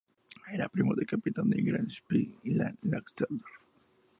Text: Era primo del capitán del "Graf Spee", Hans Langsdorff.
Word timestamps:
Era 0.51 0.67
primo 0.67 0.95
del 0.95 1.05
capitán 1.05 1.47
del 1.51 1.63
"Graf 1.63 1.85
Spee", 1.91 2.35
Hans 2.43 2.75
Langsdorff. 2.81 3.45